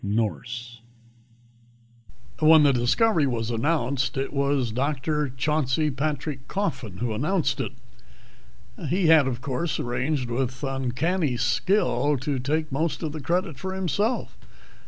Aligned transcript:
Nourse 0.03 0.79
When 2.39 2.63
the 2.63 2.73
discovery 2.73 3.27
was 3.27 3.51
announced, 3.51 4.17
it 4.17 4.33
was 4.33 4.71
Dr. 4.71 5.29
Chauncey 5.29 5.91
Patrick 5.91 6.47
Coffin 6.47 6.97
who 6.97 7.13
announced 7.13 7.59
it. 7.61 7.73
He 8.89 9.05
had, 9.09 9.27
of 9.27 9.41
course, 9.41 9.79
arranged 9.79 10.27
with 10.31 10.63
uncanny 10.63 11.37
skill 11.37 12.17
to 12.17 12.39
take 12.39 12.71
most 12.71 13.03
of 13.03 13.11
the 13.11 13.21
credit 13.21 13.59
for 13.59 13.75
himself. 13.75 14.35